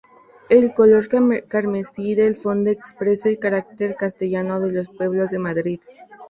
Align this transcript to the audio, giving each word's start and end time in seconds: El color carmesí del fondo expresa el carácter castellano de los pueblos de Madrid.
El 0.49 0.73
color 0.73 1.07
carmesí 1.47 2.15
del 2.15 2.33
fondo 2.33 2.71
expresa 2.71 3.29
el 3.29 3.37
carácter 3.37 3.95
castellano 3.95 4.59
de 4.59 4.71
los 4.71 4.89
pueblos 4.89 5.29
de 5.29 5.37
Madrid. 5.37 5.79